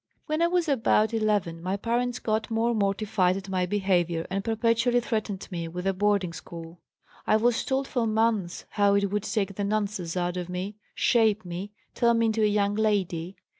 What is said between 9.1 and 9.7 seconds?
would take the